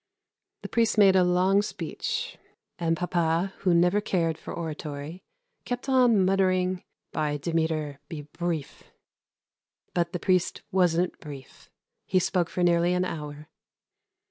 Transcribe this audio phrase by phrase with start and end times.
[0.63, 2.35] The priest made a long speech,
[2.79, 5.21] and papa, who never cared for oratory,
[5.63, 8.85] kept on muttering, "By Demeter, be brief,"
[9.93, 11.69] but the priest wasn't brief.
[12.07, 13.47] He spoke for nearly an hour.